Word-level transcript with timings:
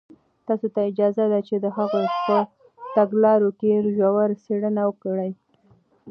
تاسو 0.47 0.65
ته 0.73 0.79
اجازه 0.91 1.25
ده 1.31 1.39
چې 1.47 1.55
د 1.59 1.65
هغوی 1.77 2.05
په 2.25 2.37
تګلارو 2.95 3.49
کې 3.59 3.71
ژوره 3.95 4.35
څېړنه 4.45 4.81
وکړئ. 4.87 5.31